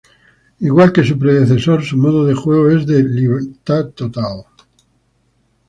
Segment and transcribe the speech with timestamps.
[0.59, 4.45] Igual que su predecesor, su modo de juego es de libertad total.